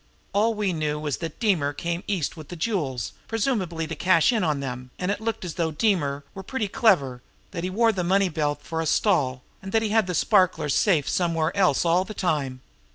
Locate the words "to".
3.85-3.95